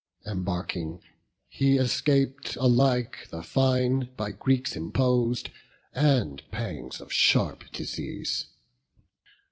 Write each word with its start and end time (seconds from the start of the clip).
Embarking, 0.25 0.99
he 1.47 1.77
escap'd 1.77 2.57
alike 2.59 3.27
the 3.29 3.43
fine 3.43 4.09
By 4.17 4.31
Greeks 4.31 4.75
impos'd, 4.75 5.51
and 5.93 6.41
pangs 6.49 6.99
of 6.99 7.13
sharp 7.13 7.65
disease. 7.71 8.47